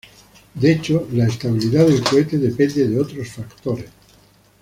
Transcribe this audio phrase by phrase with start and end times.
[0.55, 3.85] De hecho, la estabilidad del cohete depende de otros factores.